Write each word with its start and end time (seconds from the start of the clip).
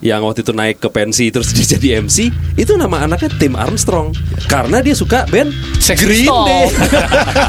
yang 0.00 0.24
waktu 0.24 0.40
itu 0.40 0.52
naik 0.56 0.80
ke 0.80 0.88
pensi 0.88 1.28
terus 1.28 1.52
dia 1.52 1.66
jadi 1.76 2.00
MC 2.04 2.32
itu 2.56 2.72
nama 2.76 3.04
anaknya 3.04 3.30
Tim 3.36 3.54
Armstrong. 3.56 4.12
Karena 4.48 4.80
dia 4.80 4.96
suka 4.96 5.28
band 5.28 5.52
Sex 5.78 6.00
Green. 6.00 6.28
Day. 6.28 6.64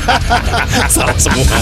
Salah 0.94 1.18
semua 1.18 1.58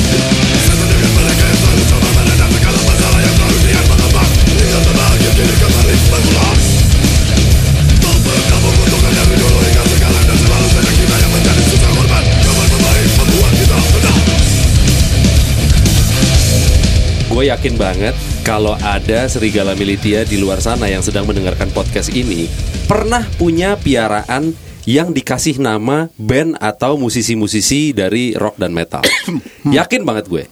gue 17.39 17.55
yakin 17.55 17.79
banget 17.79 18.11
kalau 18.43 18.75
ada 18.83 19.23
serigala 19.31 19.71
militia 19.71 20.27
di 20.27 20.35
luar 20.35 20.59
sana 20.59 20.91
yang 20.91 20.99
sedang 20.99 21.23
mendengarkan 21.23 21.71
podcast 21.71 22.11
ini 22.11 22.51
pernah 22.83 23.23
punya 23.39 23.79
piaraan 23.79 24.51
yang 24.83 25.15
dikasih 25.15 25.55
nama 25.55 26.11
band 26.19 26.59
atau 26.59 26.99
musisi-musisi 26.99 27.95
dari 27.95 28.35
rock 28.35 28.59
dan 28.59 28.75
metal. 28.75 29.07
yakin 29.71 30.03
banget 30.03 30.27
gue. 30.27 30.43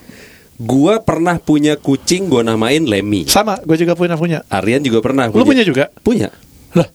Gue 0.55 0.95
pernah 1.03 1.35
punya 1.43 1.75
kucing 1.75 2.31
gue 2.31 2.39
namain 2.47 2.79
Lemmy. 2.79 3.27
Sama, 3.27 3.59
gue 3.67 3.75
juga 3.75 3.91
punya 3.99 4.15
punya. 4.15 4.47
Aryan 4.47 4.79
juga 4.79 5.03
pernah. 5.03 5.27
Lu 5.27 5.43
punya 5.43 5.67
juga? 5.67 5.91
Punya. 5.99 6.31
Lah, 6.71 6.87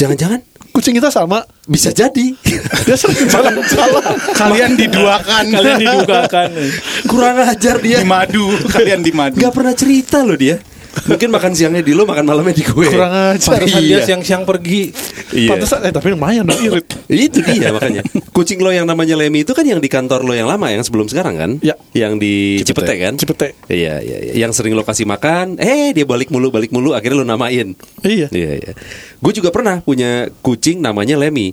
Jangan-jangan 0.00 0.40
kucing 0.74 0.92
kita 0.92 1.06
sama. 1.08 1.46
bisa 1.64 1.88
jadi. 1.88 2.34
Dia 2.86 2.96
sering 2.98 3.30
salah 3.30 3.54
salah. 3.64 4.04
Kalian 4.34 4.74
diduakan. 4.74 5.44
Kalian 5.48 5.78
didugakan 5.80 6.48
Kurang 7.06 7.40
ajar 7.40 7.78
di 7.78 7.94
dia. 7.94 8.02
madu. 8.02 8.50
Kalian 8.68 9.00
di 9.00 9.08
madu. 9.08 9.38
Gak 9.38 9.54
pernah 9.54 9.72
cerita 9.72 10.20
loh 10.20 10.34
dia. 10.34 10.58
Mungkin 10.94 11.26
makan 11.26 11.50
siangnya 11.52 11.82
di 11.82 11.90
lo, 11.90 12.04
makan 12.04 12.22
malamnya 12.22 12.54
di 12.54 12.62
gue. 12.62 12.86
Kurang 12.86 13.34
ajar. 13.34 13.58
Pantesan 13.58 13.82
Iya. 13.82 13.88
dia 13.88 14.00
siang-siang 14.04 14.42
pergi 14.44 14.90
Iya. 15.34 15.50
Pantesan, 15.50 15.82
eh 15.82 15.90
tapi 15.90 16.14
lumayan 16.14 16.46
dong 16.46 16.62
irit. 16.62 16.86
Itu 17.10 17.42
dia 17.42 17.74
makanya. 17.74 18.06
Kucing 18.30 18.62
lo 18.62 18.70
yang 18.70 18.86
namanya 18.86 19.18
Lemmy 19.18 19.42
itu 19.42 19.50
kan 19.50 19.66
yang 19.66 19.82
di 19.82 19.90
kantor 19.90 20.22
lo 20.22 20.30
yang 20.30 20.46
lama 20.46 20.70
yang 20.70 20.86
sebelum 20.86 21.10
sekarang 21.10 21.34
kan? 21.34 21.50
Ya. 21.58 21.74
Yang 21.90 22.12
di 22.22 22.34
Cipete. 22.62 22.86
Cipete, 22.86 22.94
kan? 23.02 23.12
Cipete. 23.18 23.48
Iya, 23.66 23.98
iya, 23.98 24.18
iya. 24.30 24.32
Yang 24.46 24.62
sering 24.62 24.78
lo 24.78 24.86
kasih 24.86 25.10
makan, 25.10 25.58
eh 25.58 25.90
dia 25.90 26.06
balik 26.06 26.30
mulu, 26.30 26.54
balik 26.54 26.70
mulu, 26.70 26.94
akhirnya 26.94 27.18
lo 27.18 27.26
namain. 27.26 27.74
Iya. 28.06 28.30
Iya, 28.30 28.50
iya. 28.62 28.72
Gue 29.18 29.32
juga 29.34 29.50
pernah 29.50 29.82
punya 29.82 30.30
kucing 30.42 30.78
namanya 30.78 31.18
Lemmy. 31.18 31.50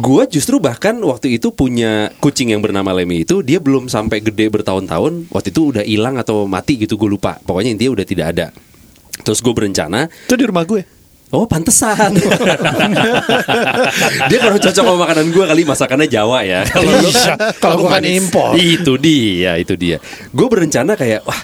Gue 0.00 0.24
justru 0.30 0.56
bahkan 0.62 0.96
waktu 1.04 1.36
itu 1.36 1.52
punya 1.52 2.08
kucing 2.24 2.56
yang 2.56 2.64
bernama 2.64 2.96
Lemmy 2.96 3.28
itu 3.28 3.44
dia 3.44 3.60
belum 3.60 3.92
sampai 3.92 4.24
gede 4.24 4.48
bertahun-tahun. 4.48 5.28
Waktu 5.28 5.48
itu 5.52 5.76
udah 5.76 5.84
hilang 5.84 6.16
atau 6.16 6.48
mati 6.48 6.80
gitu 6.80 6.96
gue 6.96 7.10
lupa. 7.10 7.36
Pokoknya 7.44 7.76
intinya 7.76 8.00
udah 8.00 8.06
tidak 8.08 8.26
ada. 8.32 8.46
Terus 9.20 9.44
gue 9.44 9.52
berencana 9.52 10.08
Itu 10.08 10.40
di 10.40 10.48
rumah 10.48 10.64
gue. 10.64 10.99
Oh 11.30 11.46
pantesan. 11.46 12.10
Dia 14.30 14.38
kurang 14.42 14.58
cocok 14.58 14.82
sama 14.82 14.98
makanan 14.98 15.30
gue 15.30 15.44
kali 15.46 15.62
Masakannya 15.62 16.10
Jawa 16.10 16.42
ya. 16.42 16.66
Kalau 16.74 16.90
lu 16.90 17.10
Iya, 17.10 17.34
kalau 17.62 17.86
gua 17.86 17.98
kan 17.98 18.04
impor. 18.06 18.54
Itu 18.58 18.98
dia 18.98 19.54
Itu 19.58 19.74
dia. 19.78 20.02
Gue 20.34 20.46
berencana 20.50 20.98
kayak 20.98 21.22
Wah 21.22 21.38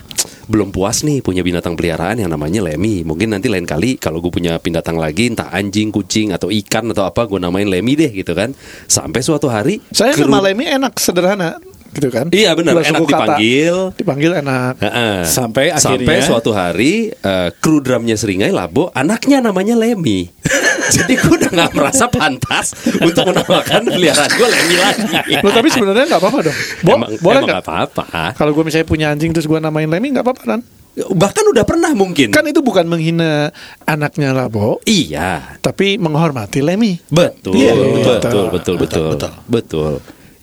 belum 0.46 0.70
puas 0.70 1.02
nih 1.02 1.26
punya 1.26 1.42
binatang 1.42 1.74
peliharaan 1.74 2.22
yang 2.22 2.30
namanya 2.30 2.62
Lemmy. 2.62 3.02
Mungkin 3.02 3.34
nanti 3.34 3.50
lain 3.50 3.66
kali 3.66 3.98
kalau 3.98 4.22
gue 4.22 4.30
punya 4.30 4.58
binatang 4.62 4.98
lagi 4.98 5.30
Entah 5.30 5.50
anjing, 5.50 5.94
kucing, 5.94 6.34
atau 6.34 6.50
ikan 6.50 6.90
atau 6.90 7.06
apa 7.06 7.26
Gue 7.26 7.38
namain 7.38 7.66
Lemmy 7.66 7.94
deh 7.94 8.10
gitu 8.10 8.34
kan. 8.34 8.54
Sampai 8.90 9.22
suatu 9.22 9.46
hari 9.46 9.78
Saya 9.94 10.18
nama 10.18 10.42
Lemmy 10.42 10.66
enak 10.66 10.98
sederhana 10.98 11.62
gitu 11.96 12.08
kan. 12.08 12.28
Iya, 12.28 12.52
benar. 12.52 12.76
Enak 12.76 12.86
kata. 12.86 13.00
dipanggil. 13.00 13.76
Dipanggil 13.96 14.30
enak. 14.38 14.74
Heeh. 14.78 15.16
Sampai 15.24 15.72
sampai 15.74 16.04
akhirnya- 16.04 16.28
suatu 16.28 16.52
hari 16.52 17.10
eh, 17.10 17.48
kru 17.56 17.80
drumnya 17.80 18.14
Seringai 18.14 18.52
Labo 18.52 18.92
anaknya 18.92 19.40
namanya 19.40 19.74
Lemmy. 19.74 20.28
Jadi 20.86 21.18
gue 21.18 21.34
udah 21.34 21.50
nggak 21.50 21.72
merasa 21.74 22.06
pantas 22.06 22.70
untuk 22.96 23.26
menamakan 23.26 23.90
peliharaan 23.90 24.30
gue 24.30 24.48
Lemmy 24.48 24.76
lagi. 24.76 25.04
Loh, 25.42 25.50
tapi 25.50 25.68
sebenarnya 25.68 26.04
nggak 26.06 26.20
apa-apa 26.22 26.38
dong. 26.46 26.56
Bo 26.80 26.90
emang, 26.94 27.10
boleh 27.18 27.34
emang 27.34 27.48
nggak? 27.50 27.62
apa-apa. 27.64 28.04
Kalau 28.38 28.54
gue 28.54 28.62
misalnya 28.62 28.86
punya 28.86 29.06
anjing 29.10 29.34
terus 29.34 29.50
gue 29.50 29.58
namain 29.58 29.90
Lemmy 29.90 30.14
nggak 30.14 30.22
apa-apa 30.22 30.44
kan? 30.46 30.60
Bahkan 30.96 31.44
udah 31.52 31.64
pernah 31.68 31.92
mungkin. 31.92 32.32
Kan 32.32 32.48
itu 32.48 32.64
bukan 32.64 32.88
menghina 32.88 33.52
anaknya 33.84 34.32
Labo, 34.32 34.80
iya. 34.88 35.58
tapi 35.60 36.00
menghormati 36.00 36.64
Lemmy. 36.64 36.96
Betul, 37.12 37.52
Iya, 37.52 37.72
betul, 37.76 37.92
betul. 37.92 38.16
betul, 38.16 38.46
betul, 38.48 39.04
betul, 39.12 39.32
betul, 39.44 39.92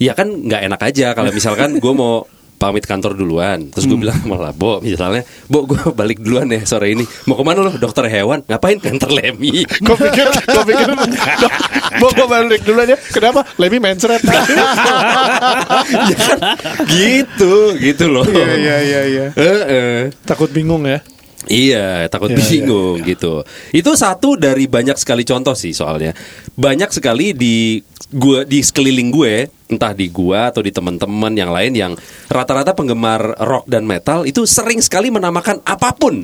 Ya 0.01 0.13
kan 0.17 0.29
nggak 0.29 0.61
enak 0.71 0.81
aja 0.81 1.07
kalau 1.13 1.29
misalkan 1.29 1.77
gue 1.77 1.93
mau 1.93 2.25
pamit 2.63 2.87
kantor 2.87 3.19
duluan, 3.19 3.67
terus 3.75 3.83
gue 3.91 3.99
bilang 3.99 4.15
sama 4.23 4.39
Labo, 4.39 4.79
misalnya, 4.79 5.27
Bo, 5.51 5.67
gue 5.67 5.83
balik 5.91 6.23
duluan 6.23 6.47
ya 6.47 6.63
sore 6.63 6.95
ini. 6.95 7.03
Mau 7.27 7.35
ke 7.35 7.43
mana 7.43 7.59
lo? 7.59 7.75
Dokter 7.75 8.07
hewan? 8.07 8.39
Ngapain 8.47 8.79
kantor 8.79 9.11
Lemmy? 9.19 9.67
Gue 9.83 9.97
pikir, 9.99 10.31
gue 10.31 10.63
pikir, 10.71 10.87
Bo, 11.99 12.07
gue 12.15 12.23
balik 12.23 12.63
dulu 12.63 12.79
aja. 12.87 12.95
Kenapa? 13.11 13.43
Lemmy 13.59 13.83
mencret. 13.83 14.23
ya 16.11 16.15
kan 16.15 16.39
gitu 16.87 17.75
gitu 17.83 18.05
loh 18.07 18.23
Iya, 18.23 18.55
iya, 18.55 18.77
iya, 18.79 19.01
iya. 19.11 19.25
Heeh. 19.35 20.15
Takut 20.23 20.47
bingung 20.47 20.87
ya. 20.87 21.03
Iya, 21.47 22.07
takut 22.07 22.31
Iya, 22.31 22.39
bingung 22.39 23.03
gitu. 23.03 23.43
Itu 23.75 23.95
satu 23.99 24.39
dari 24.39 24.67
banyak 24.67 24.95
sekali 24.95 25.27
contoh 25.27 25.55
sih 25.57 25.75
soalnya. 25.75 26.15
Banyak 26.55 26.89
sekali 26.93 27.35
di 27.35 27.83
gua 28.13 28.45
di 28.45 28.61
sekeliling 28.61 29.09
gue, 29.09 29.33
entah 29.73 29.91
di 29.91 30.07
gua 30.07 30.53
atau 30.53 30.61
di 30.61 30.71
teman-teman 30.71 31.33
yang 31.33 31.51
lain 31.51 31.73
yang 31.73 31.91
rata-rata 32.29 32.71
penggemar 32.77 33.35
rock 33.41 33.65
dan 33.67 33.83
metal 33.83 34.23
itu 34.23 34.45
sering 34.45 34.79
sekali 34.79 35.09
menamakan 35.09 35.59
apa 35.65 35.91
pun 35.97 36.23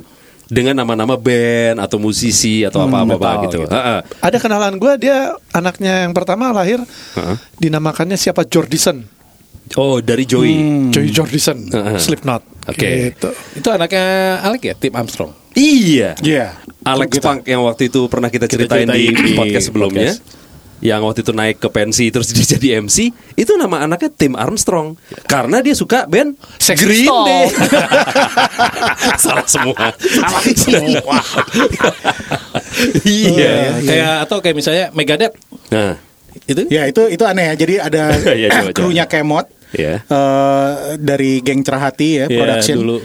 dengan 0.50 0.74
nama-nama 0.82 1.14
band 1.14 1.78
atau 1.78 2.02
musisi 2.02 2.66
atau 2.66 2.84
apa-apa 2.90 3.06
metal 3.06 3.36
gitu. 3.46 3.60
gitu. 3.64 3.70
Heeh. 3.70 4.00
Ada 4.26 4.38
kenalan 4.42 4.76
gue, 4.82 4.94
dia 4.98 5.38
anaknya 5.54 6.10
yang 6.10 6.14
pertama 6.18 6.50
lahir, 6.50 6.82
Heeh. 7.14 7.36
dinamakannya 7.62 8.18
siapa? 8.18 8.50
Jordison. 8.50 9.06
Oh, 9.78 10.02
dari 10.02 10.26
Joey. 10.26 10.90
Joey 10.90 11.14
Jordison, 11.14 11.70
Heeh. 11.70 12.02
Slipknot. 12.02 12.59
Oke. 12.70 12.90
Gitu. 13.12 13.30
Itu 13.56 13.68
anaknya 13.70 14.06
Alec 14.42 14.62
ya 14.64 14.74
Tim 14.74 14.94
Armstrong 14.94 15.32
Iya. 15.52 16.14
Iya. 16.20 16.56
Alex 16.82 17.10
Kita- 17.12 17.26
Punk 17.36 17.40
yang 17.44 17.62
waktu 17.62 17.90
itu 17.90 18.06
pernah 18.06 18.28
kita 18.28 18.46
ceritain, 18.46 18.86
ceritain 18.86 19.14
di, 19.14 19.34
di 19.34 19.34
podcast 19.34 19.68
sebelumnya. 19.68 20.14
podcast. 20.14 20.38
Yang 20.80 21.02
waktu 21.04 21.20
itu 21.20 21.34
naik 21.36 21.58
ke 21.60 21.68
pensi 21.68 22.08
terus 22.08 22.32
dia 22.36 22.46
jadi 22.50 22.80
MC, 22.80 23.12
itu 23.36 23.52
nama 23.54 23.84
anaknya 23.84 24.08
Tim 24.10 24.32
Armstrong. 24.32 24.96
Karena 25.26 25.60
dia 25.60 25.76
suka 25.76 26.08
band 26.08 26.40
Sex 26.56 26.80
Green. 26.80 27.04
Day. 27.04 27.52
Salah 29.20 29.44
semua. 29.44 29.92
Salah 30.00 30.44
semua. 30.56 31.18
iya. 33.04 33.76
Kayak 33.80 34.14
atau 34.24 34.38
kayak 34.40 34.56
misalnya 34.56 34.86
Megadeth 34.94 35.36
Nah, 35.70 36.00
itu 36.48 36.62
Ya 36.70 36.88
itu 36.88 37.02
itu 37.06 37.24
aneh 37.24 37.52
ya. 37.52 37.56
Jadi 37.56 37.74
ada 37.76 38.04
Iya, 38.40 38.48
coba. 38.50 38.72
krunya 38.72 39.06
Kemot 39.06 39.46
Iya. 39.70 40.02
eh, 40.02 40.72
dari 40.98 41.40
geng 41.40 41.62
Cerahati 41.62 42.10
ya 42.16 42.26
Iya, 42.26 42.40
production. 42.40 42.78
dulu. 42.80 42.98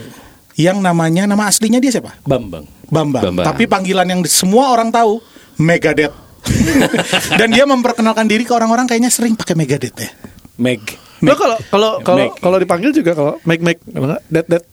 Yang 0.55 0.77
namanya 0.79 1.23
nama 1.25 1.45
aslinya 1.45 1.77
dia 1.77 1.91
siapa? 1.91 2.15
Bambang 2.23 2.65
Bambang. 2.85 3.23
Bambang. 3.23 3.45
Tapi 3.45 3.65
panggilan 3.65 4.05
yang 4.05 4.21
semua 4.25 4.71
orang 4.71 4.89
tahu 4.89 5.19
Megadeth. 5.57 6.13
Dan 7.39 7.49
dia 7.49 7.65
memperkenalkan 7.65 8.25
diri 8.25 8.43
ke 8.43 8.53
orang-orang 8.53 8.85
kayaknya 8.85 9.09
sering 9.09 9.33
pakai 9.33 9.53
Megadeth 9.53 9.95
ya. 9.95 10.09
Meg 10.55 10.81
Lo 11.23 11.33
kalau 11.33 11.57
kalau 11.65 11.91
kalau 12.01 12.25
kalau 12.35 12.57
dipanggil 12.59 12.91
juga 12.91 13.15
kalau 13.15 13.33
kalau 13.39 14.05
nggak 14.05 14.23
dead 14.29 14.45
dead. 14.47 14.63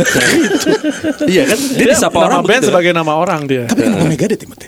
iya 1.28 1.42
kan? 1.44 1.58
Dia 1.76 1.86
disapa 1.92 2.16
nama 2.16 2.26
orang 2.26 2.42
band 2.42 2.62
sebagai 2.64 2.90
nama 2.90 3.12
orang 3.14 3.40
dia. 3.44 3.64
Tapi 3.68 3.80
kenapa 3.84 4.04
Megadeth 4.08 4.40
ya, 4.40 4.48
Mate? 4.48 4.66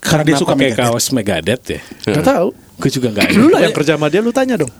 Karena 0.00 0.22
dia 0.24 0.36
suka 0.38 0.54
pakai 0.54 0.70
Megadeth. 0.70 0.80
kaos 0.86 1.06
Megadeth 1.12 1.64
ya 1.66 1.80
Gak 2.08 2.24
tahu. 2.24 2.48
Gue 2.80 2.90
juga 2.90 3.08
nggak 3.12 3.26
Lu 3.38 3.46
lah 3.50 3.60
yang 3.60 3.74
kerja 3.74 3.98
sama 3.98 4.06
dia 4.08 4.24
lu 4.24 4.32
tanya 4.32 4.56
dong. 4.56 4.72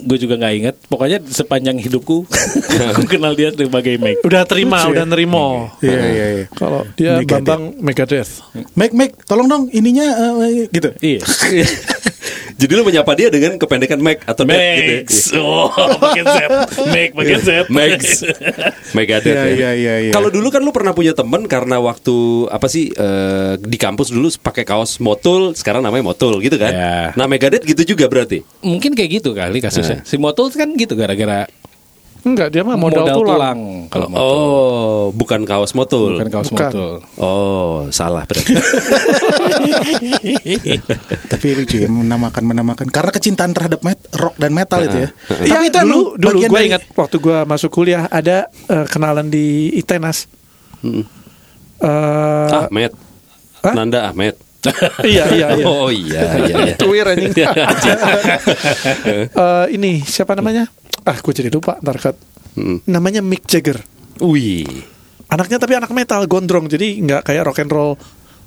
Gue 0.00 0.18
juga 0.18 0.36
nggak 0.36 0.54
inget. 0.54 0.74
Pokoknya 0.86 1.18
sepanjang 1.22 1.80
hidupku, 1.80 2.26
aku 2.92 3.02
kenal 3.08 3.32
dia 3.32 3.50
sebagai 3.50 3.96
Meg. 3.96 4.20
Udah 4.22 4.44
terima, 4.44 4.84
udah 4.86 5.04
nerimo. 5.04 5.72
Iya 5.80 6.00
iya 6.06 6.26
iya. 6.40 6.44
Kalau 6.52 6.84
dia 6.94 7.18
Megadeth. 7.18 7.32
Bambang 7.42 7.62
Megadeth. 7.80 8.30
Make 8.76 8.92
make 8.92 9.14
tolong 9.24 9.48
dong 9.48 9.62
ininya 9.72 10.06
eh, 10.44 10.68
gitu. 10.68 10.90
Iya. 11.00 11.20
Jadi 12.56 12.72
lu 12.72 12.88
menyapa 12.88 13.12
dia 13.12 13.28
dengan 13.28 13.60
kependekan 13.60 14.00
Mac 14.00 14.24
atau 14.24 14.48
Max. 14.48 14.56
gitu. 15.12 15.36
Oh, 15.46 15.68
pakai 16.00 16.24
Z. 16.24 16.36
Meg, 16.88 17.10
pakai 17.12 17.36
Z. 17.44 17.48
Max 17.68 18.24
Megadeth 18.96 19.28
Iya, 19.28 19.44
ya. 19.44 19.52
iya, 19.52 19.70
iya, 19.76 19.94
iya. 20.08 20.12
Kalau 20.16 20.32
dulu 20.32 20.48
kan 20.48 20.64
lu 20.64 20.72
pernah 20.72 20.96
punya 20.96 21.12
temen 21.12 21.44
karena 21.44 21.76
waktu 21.76 22.16
apa 22.48 22.64
sih 22.66 22.88
eh, 22.90 23.60
di 23.60 23.76
kampus 23.76 24.08
dulu 24.08 24.32
pakai 24.40 24.64
kaos 24.64 24.96
Motul, 24.96 25.52
sekarang 25.52 25.84
namanya 25.84 26.08
Motul 26.08 26.40
gitu 26.40 26.56
kan. 26.56 26.72
Iya. 26.72 26.96
Nah 27.12 27.26
Megadeth 27.28 27.68
gitu 27.68 27.94
juga 27.94 28.08
berarti. 28.08 28.40
Mungkin 28.64 28.96
kayak 28.96 29.20
gitu 29.20 29.36
kali 29.36 29.60
kasusnya. 29.86 30.02
Si 30.02 30.18
Motul 30.18 30.50
kan 30.50 30.74
gitu 30.74 30.98
gara-gara 30.98 31.46
Enggak, 32.26 32.50
dia 32.50 32.66
mah 32.66 32.74
modal, 32.74 33.06
tulang. 33.06 33.86
Kalau 33.86 34.10
Motul. 34.10 34.26
Oh, 34.26 35.02
bukan 35.14 35.46
kaos 35.46 35.78
Motul. 35.78 36.18
Bukan 36.18 36.28
kaos 36.34 36.50
Bukan. 36.50 36.70
Motul. 36.74 36.94
Oh, 37.22 37.86
salah 37.94 38.26
berarti. 38.26 38.50
Tapi 41.30 41.46
lucu 41.54 41.78
ya 41.78 41.86
menamakan 41.86 42.42
menamakan 42.42 42.90
karena 42.90 43.14
kecintaan 43.14 43.54
terhadap 43.54 43.78
met, 43.86 44.02
rock 44.18 44.34
dan 44.42 44.50
metal 44.50 44.82
itu 44.82 45.06
ya. 45.06 45.08
Iya, 45.38 45.54
Tapi 45.54 45.64
itu 45.70 45.78
dulu 45.86 45.98
dulu 46.18 46.38
gue 46.42 46.50
dari- 46.50 46.66
ingat 46.74 46.82
waktu 46.98 47.16
gue 47.22 47.38
masuk 47.46 47.70
kuliah 47.70 48.10
ada 48.10 48.50
eh, 48.50 48.86
kenalan 48.90 49.30
di 49.30 49.70
ITENAS. 49.78 50.26
Hmm. 50.82 51.06
Eh, 51.78 52.50
ah, 52.50 52.66
Matt. 52.74 52.90
Hah? 53.62 53.74
Nanda 53.78 54.10
Ahmed. 54.10 54.34
iya 55.06 55.24
iya 55.28 55.46
iya. 55.54 55.64
Oh 55.64 55.88
iya 55.88 56.22
iya. 56.38 56.54
iya. 56.62 56.74
Tuir 56.80 57.04
anjing. 57.04 57.32
Eh, 59.36 59.66
ini 59.72 60.02
siapa 60.02 60.32
namanya? 60.32 60.66
Ah, 61.02 61.16
gue 61.16 61.32
jadi 61.32 61.48
lupa. 61.48 61.78
Ntar 61.78 61.96
cut. 61.98 62.16
Hmm. 62.54 62.80
Namanya 62.84 63.20
Mick 63.20 63.44
Jagger. 63.44 63.78
Wih. 64.18 64.64
Anaknya 65.26 65.58
tapi 65.58 65.74
anak 65.74 65.90
metal 65.90 66.22
gondrong, 66.24 66.66
jadi 66.66 66.86
nggak 66.96 67.22
kayak 67.24 67.42
rock 67.44 67.58
and 67.58 67.70
roll 67.70 67.98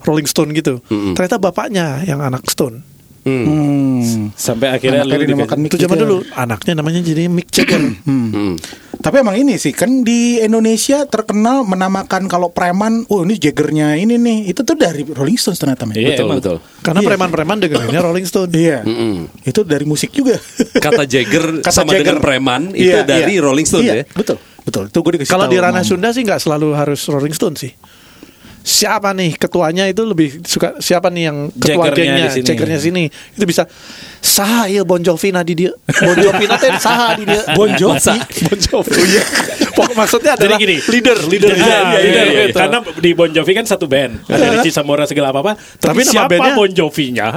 Rolling 0.02 0.26
Stone 0.26 0.56
gitu. 0.56 0.80
Mm-mm. 0.88 1.12
Ternyata 1.12 1.36
bapaknya 1.38 2.02
yang 2.04 2.20
anak 2.20 2.48
Stone. 2.48 2.82
Hmm. 3.20 3.44
Hmm. 3.46 4.32
Sampai 4.32 4.72
akhirnya 4.72 5.04
Anaknya 5.04 5.18
lu 5.20 5.26
dikasih- 5.36 5.60
Mick 5.60 5.70
Itu 5.70 5.78
zaman 5.78 5.92
Jagger. 5.94 6.08
dulu. 6.08 6.18
Anaknya 6.34 6.74
namanya 6.74 7.02
jadi 7.04 7.24
Mick 7.28 7.52
Jagger. 7.52 7.82
Hmm. 8.08 8.56
Tapi 9.00 9.16
emang 9.18 9.32
ini 9.34 9.56
sih 9.56 9.72
kan 9.72 10.04
di 10.04 10.38
Indonesia 10.38 11.08
terkenal 11.08 11.64
menamakan 11.64 12.28
kalau 12.28 12.50
preman, 12.50 13.08
oh 13.08 13.24
ini 13.24 13.36
Jaggernya 13.36 13.96
ini 13.96 14.16
nih, 14.16 14.52
itu 14.52 14.60
tuh 14.60 14.76
dari 14.76 15.02
Rolling 15.04 15.34
Stones 15.34 15.56
ternyata 15.56 15.84
men. 15.84 15.96
Iya, 15.96 16.14
Betul 16.14 16.26
emang. 16.26 16.38
betul. 16.38 16.58
Karena 16.80 17.00
Iya. 17.00 17.08
preman-preman 17.08 17.58
dengerinnya 17.58 18.02
Rolling 18.02 18.24
Stone. 18.24 18.52
Iya. 18.52 18.84
Mm-mm. 18.84 19.32
Itu 19.42 19.64
dari 19.64 19.84
musik 19.84 20.12
juga. 20.12 20.36
Kata 20.76 21.04
Jagger 21.04 21.46
Kata 21.64 21.72
sama 21.72 21.92
Jagger. 21.92 22.04
dengan 22.06 22.18
preman 22.20 22.62
itu 22.72 22.92
Iya, 22.92 23.08
dari 23.08 23.34
iya. 23.34 23.42
Rolling 23.42 23.64
Stone 23.64 23.84
Iya, 23.84 23.94
ya. 23.96 24.06
Betul, 24.12 24.36
betul. 24.62 24.84
Itu 24.88 25.00
gue 25.00 25.12
dikasih 25.16 25.32
Kalau 25.32 25.48
di 25.48 25.58
ranah 25.58 25.82
Sunda 25.82 26.12
sih 26.12 26.22
nggak 26.22 26.40
selalu 26.40 26.76
harus 26.76 27.00
Rolling 27.06 27.32
Stone 27.32 27.56
sih. 27.56 27.72
Siapa 28.60 29.16
nih 29.16 29.40
ketuanya 29.40 29.88
itu 29.88 30.04
lebih 30.04 30.44
suka 30.44 30.78
siapa 30.84 31.08
nih 31.10 31.24
yang 31.32 31.38
ketua 31.56 31.90
gengnya, 31.96 32.28
di 32.30 32.44
sini. 32.44 32.78
Sini 32.80 33.04
itu 33.10 33.46
bisa 33.48 33.64
saha 34.20 34.68
ieu 34.68 34.84
Bon 34.84 35.00
Jovi 35.00 35.32
na 35.32 35.42
di 35.42 35.56
dia. 35.56 35.72
Bon 36.04 36.16
Jovi 36.16 36.46
na 36.46 36.60
teh 36.60 36.76
saha 36.78 37.18
di 37.18 37.24
dia. 37.26 37.42
Bon 37.56 37.72
Jovi. 37.72 38.18
bon 38.46 38.58
Jovi. 38.60 39.04
Iya. 39.80 39.86
Pokok 39.86 39.96
maksudnya 39.96 40.34
Jadi 40.34 40.44
adalah 40.46 40.60
gini, 40.60 40.76
leader, 40.84 41.18
leader. 41.26 41.50
Iya, 41.50 41.58
Iya, 41.58 41.70
iya, 41.70 41.80
iya, 41.80 41.96
iya, 41.96 42.24
iya. 42.26 42.44
iya. 42.44 42.54
Karena 42.54 42.78
di 42.84 43.10
Bon 43.14 43.30
Jovi 43.30 43.52
kan 43.54 43.64
satu 43.64 43.86
band, 43.86 44.12
ada 44.26 44.46
Richie 44.54 44.70
Sambora 44.70 45.04
segala 45.04 45.30
apa 45.30 45.40
apa. 45.42 45.54
Tapi, 45.56 45.80
Tapi 45.80 46.02
nama 46.02 46.12
siapa 46.12 46.30
bandnya- 46.30 46.54
Bon 46.54 46.70
Jovi-nya? 46.70 47.28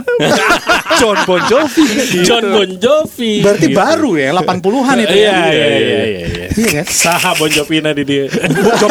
John 1.00 1.18
Bon 1.22 1.42
Jovi. 1.42 1.84
John 2.26 2.44
Bon 2.48 2.70
Jovi. 2.72 3.32
Berarti 3.40 3.60
Gitu. 3.64 3.78
baru 3.78 4.10
ya 4.14 4.28
80-an 4.34 4.96
itu 4.98 5.14
Iya, 5.14 5.22
ya. 5.22 5.38
iya, 5.46 5.66
iya, 5.66 5.66
iya, 5.70 6.02
iya. 6.26 6.46
Iya 6.52 6.70
kan? 6.74 6.86
Saha 6.86 7.30
Bon 7.34 7.48
Jovi-na 7.48 7.90
di 7.90 8.02
dia. 8.02 8.26
Bon, 8.28 8.90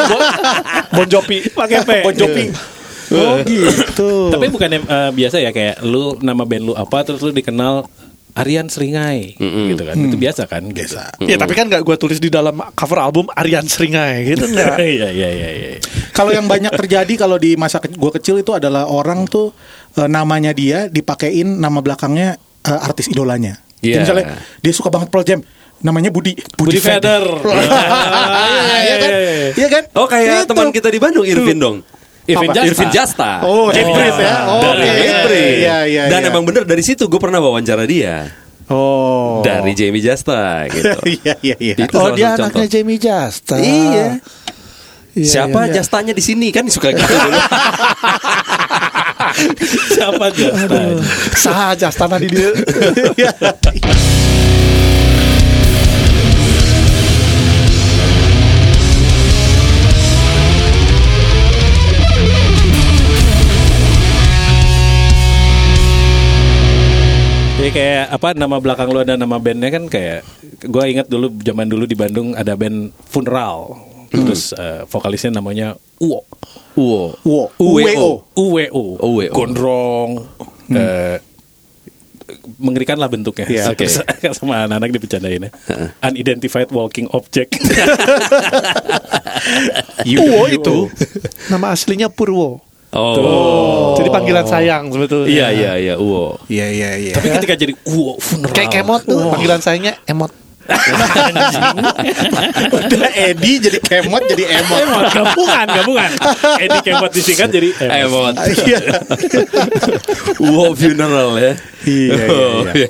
bon 0.94 1.06
Jovi 1.06 1.38
Pakai 1.48 1.78
P. 1.82 1.90
Bon 2.02 2.16
Jovi. 2.16 2.46
Oh 3.12 3.36
gitu. 3.44 4.32
Tapi 4.32 4.48
bukan 4.48 4.70
eh, 4.72 4.80
biasa 5.12 5.36
ya 5.38 5.52
kayak 5.52 5.84
lu 5.84 6.16
nama 6.20 6.48
band 6.48 6.64
lu 6.64 6.74
apa 6.74 7.04
terus 7.04 7.20
lu 7.20 7.30
dikenal 7.30 7.84
Aryan 8.34 8.66
Seringai 8.66 9.36
gitu 9.38 9.82
kan. 9.82 9.96
Itu 9.96 10.16
biasa 10.16 10.46
kan? 10.46 10.64
Gitu. 10.66 10.94
Biasa. 10.94 11.22
Ya 11.22 11.36
tapi 11.36 11.52
kan 11.52 11.66
nggak 11.66 11.82
gue 11.82 11.96
tulis 11.96 12.18
di 12.18 12.28
dalam 12.28 12.56
cover 12.72 13.00
album 13.00 13.28
Aryan 13.30 13.64
Seringai 13.64 14.24
gitu 14.26 14.48
enggak. 14.50 14.78
Iya, 14.78 15.08
iya, 15.10 15.30
iya, 15.30 15.50
iya. 15.52 15.70
Kalau 16.12 16.30
yang 16.30 16.46
banyak 16.46 16.72
terjadi 16.72 17.14
kalau 17.18 17.36
di 17.36 17.54
masa 17.54 17.78
ke- 17.78 17.92
gua 17.92 18.10
kecil 18.10 18.38
itu 18.38 18.52
adalah 18.52 18.86
orang 18.86 19.26
tuh 19.26 19.52
eh, 19.94 20.06
namanya 20.06 20.52
dia 20.52 20.86
dipakein 20.86 21.58
nama 21.58 21.80
belakangnya 21.80 22.36
eh, 22.62 22.80
artis 22.82 23.08
idolanya. 23.08 23.60
Jadi 23.78 23.88
Iya. 23.88 23.98
Misalnya 24.00 24.26
dia 24.58 24.72
suka 24.72 24.88
banget 24.88 25.10
Pearl 25.10 25.26
Jam, 25.26 25.40
namanya 25.80 26.10
Budi. 26.10 26.38
Budi 26.54 26.78
Feder. 26.78 27.26
Iya 28.82 28.96
kan? 28.98 29.12
Iya 29.52 29.68
kan? 29.70 29.84
Oh 29.94 30.06
kayak 30.06 30.46
Itu. 30.46 30.50
teman 30.50 30.70
kita 30.70 30.88
di 30.88 31.00
Bandung 31.00 31.26
Irvin 31.26 31.58
dong. 31.58 31.78
Irvin? 32.28 32.50
Jasta. 32.54 32.68
Irvin 32.70 32.90
Jasta. 32.94 33.32
Oh, 33.42 33.68
Jeffries 33.70 34.18
ya. 34.18 34.36
Oh, 34.46 34.62
dari 34.62 34.86
oke. 34.86 35.02
Jeffries. 35.02 35.58
Iya, 35.58 35.78
iya, 35.90 36.04
Dan 36.10 36.20
iya. 36.22 36.30
emang 36.30 36.44
bener 36.46 36.64
dari 36.64 36.84
situ 36.86 37.10
gue 37.10 37.20
pernah 37.20 37.42
wawancara 37.42 37.86
dia 37.86 38.30
Oh. 38.72 39.44
dari 39.44 39.76
Jamie 39.76 40.00
Jasta 40.00 40.64
gitu. 40.72 40.96
Iya, 41.20 41.34
iya, 41.44 41.56
iya. 41.60 41.76
Itu 41.76 41.92
Oh 41.98 42.16
dia 42.16 42.40
anaknya 42.40 42.64
contoh. 42.64 42.72
Jamie 42.72 43.00
Jasta. 43.02 43.56
Iya. 43.60 44.22
Iya, 45.12 45.28
Siapa 45.28 45.68
iya. 45.68 45.74
Jastanya 45.76 46.14
di 46.16 46.24
sini 46.24 46.56
kan 46.56 46.64
suka 46.72 46.96
gitu. 46.96 47.04
Siapa 49.92 50.26
Jasta? 50.32 50.80
Saha 51.36 51.76
Jastana 51.76 52.16
di 52.16 52.32
dia. 52.32 52.52
kayak 67.72 68.06
apa 68.12 68.28
nama 68.36 68.60
belakang 68.60 68.92
lu 68.92 69.00
ada 69.00 69.16
nama 69.16 69.40
bandnya 69.40 69.72
kan 69.72 69.88
kayak 69.88 70.28
gue 70.60 70.84
ingat 70.92 71.08
dulu 71.08 71.32
zaman 71.40 71.72
dulu 71.72 71.88
di 71.88 71.96
Bandung 71.96 72.36
ada 72.36 72.54
band 72.60 72.92
Funeral 73.08 73.80
terus 74.12 74.52
eh, 74.52 74.84
vokalisnya 74.92 75.40
namanya 75.40 75.80
Uwo 76.04 76.28
Wow. 76.72 77.20
Wo. 77.28 77.52
UWO. 77.60 78.24
UWO 78.32 78.84
UWO. 79.04 79.32
gondrong 79.36 80.24
eh, 80.72 81.20
mengerikan 82.64 82.96
lah 82.96 83.12
bentuknya. 83.12 83.44
Oke. 83.68 83.84
Terus 83.84 84.00
sama 84.40 84.64
anak-anak 84.64 84.96
dibercandain 84.96 85.48
ya 85.48 85.52
unidentified 86.08 86.72
walking 86.72 87.12
object 87.12 87.60
Purwo 90.16 90.48
itu 90.48 90.78
nama 91.52 91.76
aslinya 91.76 92.08
Purwo. 92.08 92.64
Oh. 92.92 93.96
Jadi 93.96 94.12
panggilan 94.12 94.44
sayang 94.44 94.92
sebetulnya. 94.92 95.32
Iya 95.32 95.48
iya 95.56 95.72
iya. 95.80 95.94
Wow. 95.96 96.44
Iya, 96.52 96.68
iya, 96.68 96.90
iya. 97.00 97.14
tapi 97.16 97.32
ketika 97.32 97.56
jadi 97.56 97.74
Uwo 97.88 98.20
Funeral 98.20 98.52
Kayak 98.52 98.84
kemot 98.84 99.02
tuh 99.08 99.20
panggilan 99.32 99.60
sayangnya 99.64 99.96
emot. 100.04 100.41
Udah 102.72 103.12
Edi 103.14 103.52
jadi 103.60 103.78
kemot 103.80 104.24
jadi 104.26 104.44
emot. 104.58 104.78
Emot, 104.82 105.06
gabungan, 105.10 105.66
gabungan. 105.68 106.12
Edi 106.58 106.78
Kemot 106.82 107.12
disingkat 107.12 107.50
jadi 107.50 107.70
Emot. 108.02 108.34
Emot. 108.34 108.34
Iya. 108.62 108.80
Wow 110.42 110.72
funeral 110.74 111.30
ya. 111.36 111.54
Iya, 111.82 112.14
iya, 112.14 112.26
Oh, 112.30 112.62
iya. 112.72 112.90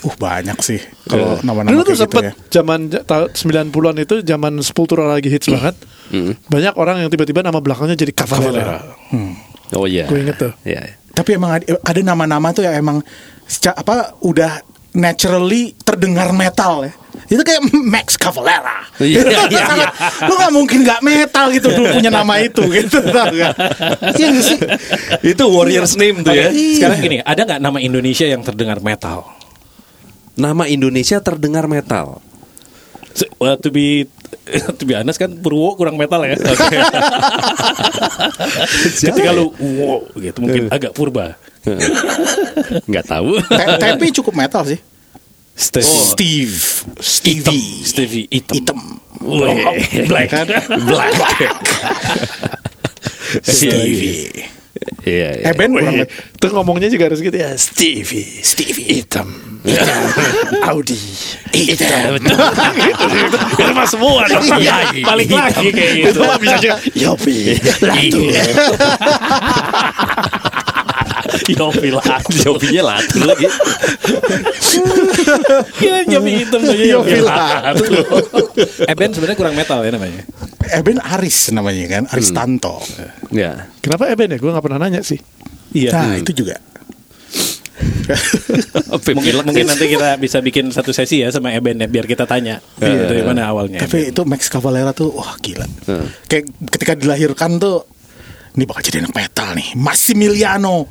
Uh 0.00 0.14
banyak 0.16 0.56
sih 0.60 0.80
kalau 1.04 1.36
nama-nama 1.42 1.70
Dulu 1.70 1.82
tuh 1.82 1.92
gitu 1.92 2.02
sempet 2.02 2.22
ya. 2.24 2.32
zaman 2.50 2.88
j- 2.88 3.04
tahun 3.04 3.28
90-an 3.68 3.96
itu 4.00 4.14
zaman 4.22 4.52
Sepultura 4.60 5.04
lagi 5.06 5.28
hits 5.28 5.46
banget. 5.46 5.76
Banyak 6.46 6.74
orang 6.74 7.04
yang 7.04 7.10
tiba-tiba 7.10 7.42
nama 7.42 7.58
belakangnya 7.58 7.94
jadi 7.94 8.12
Cavalera. 8.14 8.80
Oh 9.74 9.84
iya. 9.84 10.06
Gue 10.06 10.22
inget 10.22 10.38
tuh. 10.38 10.52
Iya. 10.62 10.94
Tapi 11.10 11.30
emang 11.34 11.56
ada, 11.56 11.64
nama-nama 12.02 12.52
tuh 12.52 12.62
yang 12.62 12.76
emang 12.76 13.00
apa 13.66 14.14
udah 14.20 14.60
naturally 14.96 15.76
terdengar 15.78 16.32
metal 16.32 16.88
ya. 16.88 16.92
Itu 17.26 17.42
kayak 17.42 17.58
Max 17.74 18.14
Cavalera. 18.14 18.86
Iya, 18.96 19.20
iya, 19.26 19.42
iya. 19.50 19.88
Lu 20.24 20.36
nggak 20.36 20.52
mungkin 20.52 20.78
nggak 20.84 21.00
metal 21.02 21.50
gitu 21.50 21.68
dulu 21.68 21.90
punya 21.92 22.08
nama 22.08 22.38
itu 22.38 22.62
gitu 22.70 23.02
tau 23.02 23.28
gak? 23.28 23.56
Iya 24.14 24.28
sih? 24.38 24.58
Itu 25.26 25.50
warrior's 25.50 25.96
name 25.96 26.22
tuh 26.22 26.30
ya. 26.30 26.48
Sekarang 26.52 27.02
gini, 27.02 27.18
ada 27.20 27.42
nggak 27.42 27.58
nama 27.58 27.78
Indonesia 27.78 28.24
yang 28.24 28.40
terdengar 28.40 28.78
metal? 28.78 29.26
Nama 30.36 30.64
Indonesia 30.66 31.18
terdengar 31.18 31.66
metal. 31.66 32.20
Se- 33.10 33.32
Well, 33.36 33.56
to 33.58 33.72
be 33.72 34.06
to 34.78 34.84
be 34.84 34.94
honest 34.94 35.16
kan 35.16 35.32
Purwo 35.34 35.74
kurang 35.74 35.96
metal 35.96 36.20
ya. 36.22 36.36
Ketika 38.92 39.30
lu 39.32 39.50
wow 39.56 40.04
gitu 40.14 40.38
mungkin 40.40 40.68
agak 40.68 40.92
purba. 40.92 41.34
Nggak 42.90 43.04
tahu. 43.10 43.40
Tapi 43.80 44.06
cukup 44.14 44.34
metal 44.38 44.62
sih. 44.66 44.78
Stevie. 45.56 45.88
Steve, 45.88 46.60
Stevie, 47.00 47.64
Stevie 47.80 48.26
hitam. 48.28 48.54
hitam. 48.60 48.78
Wih, 49.24 50.04
black. 50.04 50.28
Black. 50.84 51.16
Stevie. 53.56 54.52
Iya. 55.08 55.40
iya. 55.40 55.48
Eh 55.48 55.54
Ben 55.56 55.72
kurang 55.72 55.96
metal. 55.96 56.12
Tuh 56.36 56.50
ngomongnya 56.52 56.92
juga 56.92 57.08
harus 57.08 57.24
gitu 57.24 57.32
ya. 57.32 57.56
Stevie, 57.56 58.44
Stevie 58.44 59.00
hitam. 59.00 59.32
Audi. 60.68 61.00
Hitam. 61.56 62.20
Itu 63.56 63.72
mah 63.72 63.88
semua 63.88 64.28
dong. 64.28 64.44
Iya, 64.60 64.92
iya. 64.92 65.04
Balik 65.08 65.28
lagi 65.32 65.66
kayak 65.72 65.92
gitu. 66.04 66.20
Bisa 66.20 66.56
juga. 66.60 66.76
Yopi. 66.92 67.56
Latu. 67.80 68.20
Yopi 71.52 71.88
lah. 71.94 72.18
Jopinya 72.42 72.82
latu 72.90 73.22
lagi. 73.22 73.46
Iya, 75.78 75.96
Yopi 76.10 76.30
hitam 76.42 76.60
aja 76.64 76.74
Yopi 76.74 76.88
Yopi 76.90 77.20
Latu. 77.22 77.84
Eh 78.84 78.94
Ben 78.96 79.10
sebenarnya 79.12 79.38
kurang 79.38 79.54
metal 79.54 79.78
ya 79.82 79.90
namanya. 79.94 80.22
Eh 80.66 80.82
Ben 80.82 80.98
Aris 80.98 81.54
namanya 81.54 81.84
kan, 81.86 82.02
Aris 82.10 82.34
Tanto. 82.34 82.82
Ya. 83.30 83.70
Kenapa 83.78 84.10
Eben 84.10 84.34
ya? 84.34 84.38
Gue 84.40 84.50
gak 84.50 84.64
pernah 84.64 84.80
nanya 84.80 85.00
sih. 85.00 85.20
Iya. 85.70 85.90
Nah 85.94 86.16
itu 86.18 86.32
juga. 86.34 86.56
mungkin 89.12 89.34
mungkin 89.44 89.66
nanti 89.66 89.86
kita 89.90 90.16
bisa 90.16 90.38
bikin 90.40 90.70
satu 90.70 90.94
sesi 90.94 91.20
ya 91.20 91.28
sama 91.28 91.52
Eben 91.52 91.76
ya 91.76 91.90
biar 91.90 92.06
kita 92.06 92.24
tanya 92.24 92.62
Iya. 92.80 93.10
dari 93.10 93.22
mana 93.22 93.50
awalnya. 93.50 93.82
Tapi 93.82 94.10
itu 94.14 94.22
Max 94.24 94.48
Cavalera 94.48 94.94
tuh 94.96 95.12
wah 95.12 95.34
gila. 95.38 95.66
Kayak 96.26 96.44
ketika 96.72 96.92
dilahirkan 96.96 97.58
tuh 97.58 97.84
ini 98.56 98.64
bakal 98.64 98.82
jadi 98.82 99.04
anak 99.04 99.12
metal 99.14 99.48
nih. 99.52 99.68
Massimiliano 99.76 100.88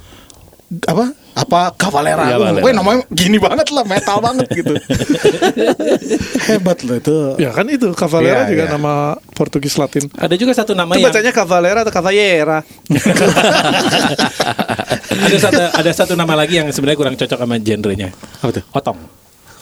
apa 0.65 1.13
apa 1.36 1.60
Cavalera, 1.77 2.25
Cavalera. 2.25 2.63
Weh 2.65 2.74
namanya 2.74 3.05
gini 3.07 3.38
banget 3.38 3.69
lah 3.69 3.84
metal 3.84 4.17
banget 4.17 4.48
gitu 4.50 4.74
hebat 6.50 6.81
loh 6.81 6.95
itu 6.95 7.17
Ya 7.38 7.51
kan 7.51 7.67
itu 7.67 7.91
Cavalera 7.91 8.43
Iya, 8.43 8.50
juga 8.50 8.63
iya. 8.65 8.74
nama 8.74 8.93
Portugis 9.31 9.75
Latin. 9.75 10.10
Ada 10.12 10.34
juga 10.36 10.55
satu 10.55 10.74
nama 10.74 10.89
Itu 10.89 11.03
yang 11.03 11.12
bacanya 11.12 11.31
Cavalera 11.31 11.79
atau 11.84 11.93
Cavallera. 11.93 12.60
ada 15.15 15.38
satu 15.38 15.62
ada 15.75 15.91
satu 15.91 16.13
nama 16.15 16.34
lagi 16.34 16.57
yang 16.57 16.67
sebenarnya 16.69 16.98
kurang 16.98 17.15
cocok 17.15 17.38
sama 17.38 17.55
genrenya. 17.60 18.10
Apa 18.41 18.51
tuh? 18.51 18.63
Otong. 18.72 18.98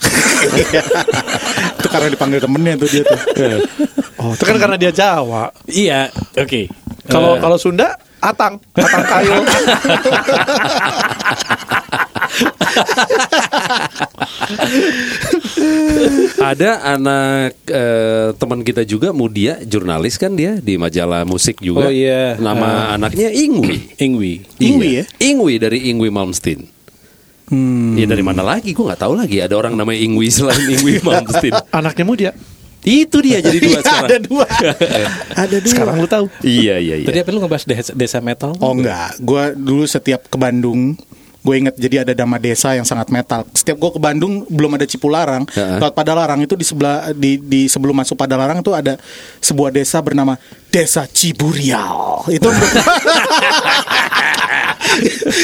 itu 1.80 1.88
karena 1.88 2.08
dipanggil 2.10 2.40
temennya 2.40 2.74
tuh 2.78 2.90
dia 2.90 3.04
tuh 3.04 3.20
Oh, 4.20 4.32
itu 4.32 4.44
kan 4.46 4.56
karena 4.56 4.78
dia 4.78 4.92
Jawa. 4.94 5.52
Iya, 5.68 6.08
oke. 6.38 6.70
Kalau 7.10 7.36
Eh, 7.36 7.40
kalau 7.42 7.58
Sunda 7.60 8.00
Atang, 8.24 8.56
Atang 8.74 9.04
kayu. 9.04 9.36
Ada 16.40 16.72
anak 16.96 17.56
eh, 17.68 18.30
teman 18.36 18.62
kita 18.62 18.84
juga 18.84 19.12
Mudia 19.12 19.60
jurnalis 19.64 20.16
kan 20.18 20.34
dia 20.34 20.58
di 20.60 20.76
majalah 20.76 21.24
musik 21.24 21.60
juga. 21.60 21.88
Oh, 21.88 21.92
iya. 21.94 22.36
Nama 22.38 22.96
anaknya 22.96 23.30
Ingwi. 23.32 23.96
Ingwi. 23.98 24.34
Ingwi 24.60 24.88
Iya. 25.00 25.04
ya? 25.04 25.04
Ingwi 25.24 25.54
dari 25.60 25.80
Ingwi 25.90 26.10
Malmsteen. 26.12 26.68
Hmm. 27.52 27.94
Ya 28.00 28.08
dari 28.08 28.24
mana 28.24 28.42
lagi? 28.42 28.72
Gue 28.72 28.88
nggak 28.88 29.02
tahu 29.04 29.14
lagi. 29.20 29.44
Ada 29.44 29.54
orang 29.54 29.76
namanya 29.76 30.00
Ingwi 30.00 30.28
selain 30.32 30.64
Ingwi 30.64 31.00
Malmsteen. 31.06 31.54
Anaknya 31.70 32.06
muda. 32.08 32.30
Itu 32.84 33.24
dia 33.24 33.40
jadi 33.40 33.58
dua 33.64 33.80
sekarang. 33.80 34.06
ada 34.08 34.18
dua 34.20 34.46
ada 35.34 35.58
dua 35.58 35.72
Sekarang 35.72 35.96
lu 36.04 36.08
tahu. 36.08 36.26
Iya 36.44 36.76
iya 36.84 36.96
iya. 37.00 37.08
Tadi 37.08 37.20
apa 37.24 37.30
lu 37.32 37.40
ngebahas 37.40 37.64
desa, 37.64 37.92
desa 37.96 38.20
metal? 38.20 38.52
Oh 38.60 38.76
enggak, 38.76 39.16
gue 39.24 39.44
dulu 39.56 39.84
setiap 39.88 40.28
ke 40.28 40.36
Bandung 40.36 41.00
gue 41.44 41.56
inget 41.60 41.76
jadi 41.76 42.08
ada 42.08 42.16
nama 42.16 42.40
desa 42.40 42.72
yang 42.72 42.88
sangat 42.88 43.12
metal. 43.12 43.44
Setiap 43.52 43.76
gue 43.76 43.92
ke 43.92 44.00
Bandung 44.00 44.48
belum 44.48 44.80
ada 44.80 44.88
Cipularang, 44.88 45.44
Heeh. 45.52 45.78
lewat 45.84 45.92
Padalarang 45.92 46.40
itu 46.40 46.56
di 46.56 46.64
sebelah 46.64 47.12
di, 47.12 47.36
di 47.36 47.68
sebelum 47.68 48.00
masuk 48.00 48.16
Padalarang 48.16 48.64
itu 48.64 48.72
ada 48.72 48.96
sebuah 49.44 49.76
desa 49.76 50.00
bernama 50.00 50.40
Desa 50.72 51.04
Ciburial. 51.04 52.24
Itu 52.32 52.48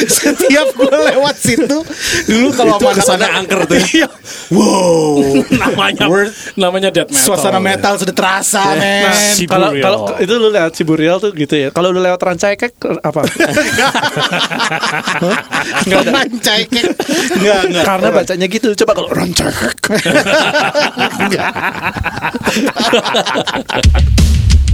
setiap 0.08 0.68
gue 0.72 0.98
lewat 1.14 1.36
situ 1.36 1.78
dulu 2.26 2.48
kalau 2.52 2.76
Itu 2.76 2.86
anak-anak- 2.88 3.32
angker 3.36 3.60
tuh. 3.66 3.78
Iya. 3.90 4.06
wow. 4.52 5.18
namanya 5.50 6.06
Word- 6.06 6.34
namanya 6.56 6.90
death 6.90 7.10
metal. 7.10 7.26
Suasana 7.26 7.58
metal 7.58 7.94
sudah 7.96 8.14
terasa, 8.14 8.76
men. 8.76 9.10
Nah, 9.10 9.16
kalau 9.48 9.70
kalau 9.76 9.98
itu 10.18 10.34
lu 10.36 10.48
lewat 10.50 10.72
Ciburial 10.74 11.18
tuh 11.18 11.30
gitu 11.34 11.52
ya. 11.52 11.68
Kalau 11.70 11.90
lu 11.90 12.00
lewat 12.00 12.18
Rancaikek 12.18 12.74
apa? 13.02 13.22
Enggak 15.86 16.00
ada. 16.06 16.12
Enggak, 17.34 17.60
enggak. 17.66 17.84
Karena 17.84 18.08
bacanya 18.12 18.46
gitu. 18.48 18.68
Coba 18.76 18.92
kalau 18.94 19.10
Rancaikek. 19.10 19.74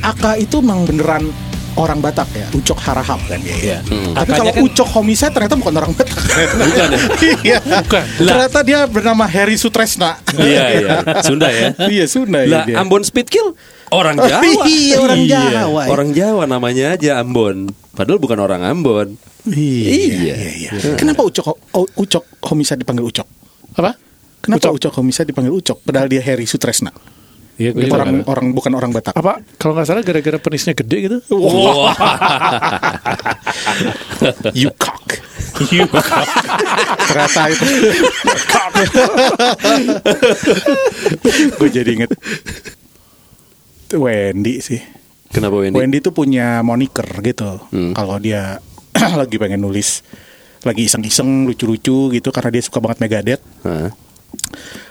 Aka 0.00 0.36
itu 0.36 0.58
memang 0.58 0.84
beneran 0.84 1.28
orang 1.72 1.98
Batak 1.98 2.26
ya, 2.32 2.46
Ucok 2.50 2.76
Harahap 2.76 3.20
kan 3.24 3.38
dia. 3.38 3.54
Iya. 3.54 3.78
Tapi 3.80 4.26
Akanya 4.26 4.36
kalau 4.42 4.52
kan- 4.52 4.64
Ucok 4.66 4.88
Homicide 4.90 5.32
ternyata 5.32 5.54
bukan 5.54 5.74
orang 5.76 5.92
Batak. 5.92 6.18
Bukan 6.60 6.88
ya? 6.88 7.00
Iya. 7.46 7.58
Bukan. 7.62 8.04
Ternyata 8.18 8.58
dia 8.60 8.78
bernama 8.84 9.24
Harry 9.24 9.54
Sutresna. 9.54 10.18
Iya 10.34 10.64
iya. 10.74 10.88
Sunda 11.26 11.48
ya. 11.48 11.72
Iya, 11.78 12.04
Sunda 12.06 12.42
ya 12.42 12.64
dia. 12.64 12.76
Ambon 12.76 13.00
Speedkill 13.00 13.54
orang 13.90 14.18
Jawa. 14.18 14.64
Iya, 14.66 14.96
orang 14.98 15.20
Jawa. 15.24 15.82
Orang 15.86 16.08
Jawa 16.10 16.42
namanya 16.44 16.96
aja 16.96 17.16
Ambon. 17.16 17.70
Padahal 17.92 18.18
bukan 18.18 18.38
orang 18.38 18.60
Ambon. 18.62 19.14
Iya, 19.46 19.88
Iya. 19.88 20.34
iya, 20.36 20.50
iya. 20.58 20.70
Kenapa 20.96 21.22
Ucok 21.22 21.54
Ucok 21.94 22.24
Homicide 22.44 22.80
dipanggil 22.80 23.06
Ucok? 23.06 23.28
Apa? 23.76 23.94
Kenapa 24.40 24.72
Ucok, 24.72 24.92
Homicide 24.96 25.28
dipanggil 25.28 25.52
Ucok? 25.52 25.80
Padahal 25.80 26.08
dia 26.08 26.20
Harry 26.20 26.44
Sutresna. 26.44 26.90
Iya, 27.60 27.76
gue 27.76 27.92
juga 27.92 28.00
Orang 28.00 28.24
orang 28.24 28.46
bukan 28.56 28.72
orang 28.72 28.88
Batak. 28.88 29.12
Apa? 29.20 29.44
Kalau 29.60 29.76
nggak 29.76 29.84
salah 29.84 30.00
gara-gara 30.00 30.40
penisnya 30.40 30.72
gede 30.72 30.96
gitu. 31.04 31.18
You 34.56 34.72
cock. 34.80 35.04
You 35.76 35.84
cock. 35.92 36.28
Ternyata 37.04 37.40
itu. 37.52 37.64
Gue 41.60 41.68
jadi 41.68 41.90
inget 42.00 42.10
Wendy 43.92 44.64
sih. 44.64 44.80
Kenapa 45.28 45.60
Wendy? 45.60 45.76
Wendy 45.76 45.98
tuh 46.00 46.16
punya 46.16 46.64
moniker 46.64 47.06
gitu. 47.20 47.60
Kalau 47.92 48.16
dia 48.16 48.56
lagi 49.20 49.36
pengen 49.36 49.60
nulis, 49.60 50.00
lagi 50.64 50.88
iseng-iseng 50.88 51.44
lucu-lucu 51.44 52.08
gitu 52.08 52.28
karena 52.32 52.50
dia 52.56 52.62
suka 52.64 52.80
banget 52.80 53.04
Megadeth. 53.04 53.42
Hah? 53.68 53.92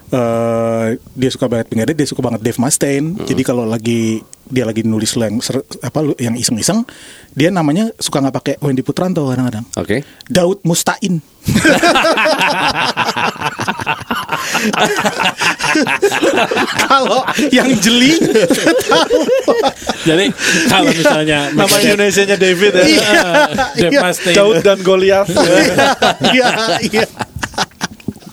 Eh 0.09 0.87
dia 1.13 1.29
suka 1.29 1.45
banget 1.45 1.69
Megadeth, 1.69 1.93
dia 1.95 2.07
suka 2.07 2.21
banget 2.21 2.41
Dave 2.41 2.57
Mustaine. 2.57 3.13
Jadi 3.21 3.41
kalau 3.41 3.63
lagi 3.63 4.19
dia 4.43 4.65
lagi 4.65 4.81
nulis 4.81 5.13
yang 5.13 5.37
ser- 5.39 5.61
apa 5.79 6.01
yang 6.17 6.33
iseng-iseng, 6.33 6.81
dia 7.31 7.49
namanya 7.49 7.93
suka 7.95 8.17
nggak 8.17 8.35
pakai 8.35 8.55
Wendy 8.59 8.81
Putranto 8.81 9.21
kadang-kadang. 9.23 9.65
Oke. 9.75 10.01
Daud 10.25 10.61
Mustain. 10.63 11.21
Kalau 16.81 17.21
yang 17.49 17.69
jeli. 17.77 18.17
Jadi 20.01 20.25
kalau 20.67 20.89
misalnya 20.89 21.39
Nama 21.51 21.75
Indonesianya 21.79 22.37
David 22.37 22.71
ya. 22.73 22.83
Dave 23.75 23.91
Iya. 23.91 24.01
Mustaine 24.01 24.35
Daud 24.35 24.55
dan 24.61 24.77
Goliath. 24.81 25.29
Iya, 26.29 26.47
iya. 26.83 27.03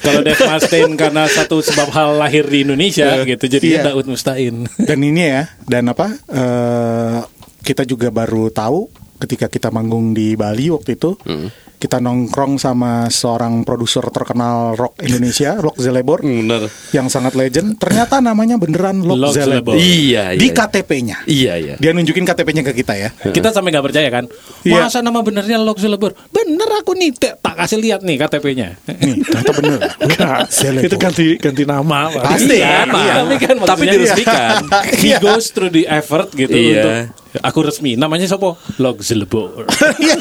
Kalau 0.07 0.23
Dave 0.23 0.39
Mustaine 0.41 0.95
karena 0.95 1.27
satu 1.27 1.59
sebab 1.59 1.91
hal 1.91 2.15
lahir 2.15 2.47
di 2.47 2.63
Indonesia 2.63 3.27
gitu 3.27 3.45
jadi 3.51 3.67
Iya. 3.67 3.83
Daud 3.85 4.07
Mustain. 4.07 4.71
Dan 4.79 4.99
ini 5.01 5.27
ya, 5.27 5.43
dan 5.65 5.91
apa? 5.91 6.15
eh, 6.31 7.19
kita 7.61 7.83
juga 7.83 8.09
baru 8.09 8.47
tahu 8.49 8.87
ketika 9.19 9.49
kita 9.49 9.69
manggung 9.69 10.13
di 10.13 10.33
Bali 10.33 10.71
waktu 10.71 10.95
itu, 10.95 11.19
kita 11.87 12.03
nongkrong 12.03 12.59
sama 12.59 13.07
seorang 13.07 13.63
produser 13.63 14.03
terkenal 14.11 14.75
rock 14.75 14.99
Indonesia, 14.99 15.55
Rock 15.65 15.79
Zelebor, 15.79 16.19
Bener. 16.19 16.67
yang 16.91 17.07
sangat 17.07 17.39
legend. 17.39 17.79
Ternyata 17.79 18.19
namanya 18.19 18.59
beneran 18.59 19.07
Rock 19.07 19.15
Lok 19.17 19.33
Zelebor. 19.33 19.73
Zelebor. 19.73 19.75
Iya, 19.79 20.35
iya. 20.35 20.41
Di 20.43 20.49
KTP-nya. 20.51 21.17
Iya 21.25 21.53
iya. 21.55 21.75
Dia 21.79 21.95
nunjukin 21.95 22.27
KTP-nya 22.27 22.67
ke 22.67 22.75
kita 22.75 22.99
ya. 22.99 23.15
Kita 23.15 23.55
sampai 23.55 23.71
nggak 23.71 23.87
percaya 23.87 24.09
kan? 24.11 24.27
Iya. 24.67 24.83
Masa 24.83 24.99
nama 24.99 25.23
benernya 25.23 25.63
Lok 25.63 25.79
Zelebor? 25.79 26.11
Bener 26.29 26.67
aku 26.75 26.93
nih, 26.93 27.15
tak 27.15 27.55
kasih 27.57 27.79
lihat 27.79 28.03
nih 28.03 28.19
KTP-nya. 28.19 28.69
Nih, 28.91 29.23
ternyata 29.23 29.53
bener. 29.55 29.79
Zelebor. 30.59 30.91
itu 30.91 30.97
ganti 30.99 31.27
ganti 31.39 31.63
nama. 31.63 32.11
Pak. 32.11 32.23
Pasti 32.27 32.57
ya. 32.59 32.83
Nama. 32.83 32.99
Iya. 32.99 33.15
Tapi 33.23 33.35
kan 33.39 33.55
Tapi 33.55 33.63
maksudnya- 33.63 33.95
diresmikan. 33.95 34.55
He 35.07 35.11
goes 35.23 35.55
through 35.55 35.71
the 35.71 35.87
effort 35.87 36.35
gitu 36.35 36.51
Iya. 36.51 36.67
untuk 36.75 36.93
aku 37.47 37.59
resmi. 37.63 37.95
Namanya 37.95 38.27
siapa? 38.27 38.59
Lok 38.77 38.99
Zelebor. 39.01 39.71
Iya. 40.03 40.19